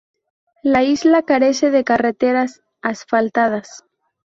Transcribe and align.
La 0.63 0.81
isla 0.83 1.21
carece 1.21 1.69
de 1.69 1.83
carreteras 1.83 2.61
asfaltadas. 2.81 3.83